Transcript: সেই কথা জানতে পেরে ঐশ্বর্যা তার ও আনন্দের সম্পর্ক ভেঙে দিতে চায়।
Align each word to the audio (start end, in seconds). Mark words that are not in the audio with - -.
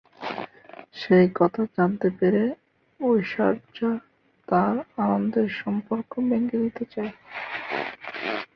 সেই 0.95 1.27
কথা 1.35 1.61
জানতে 1.75 2.07
পেরে 2.17 2.43
ঐশ্বর্যা 2.99 3.91
তার 4.47 4.75
ও 4.79 4.83
আনন্দের 5.03 5.47
সম্পর্ক 5.61 6.11
ভেঙে 6.29 6.57
দিতে 6.63 6.83
চায়। 6.93 7.11